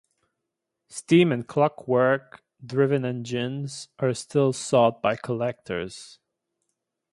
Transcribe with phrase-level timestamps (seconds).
[0.89, 6.17] Steam and clockwork driven engines are still sought by collectors.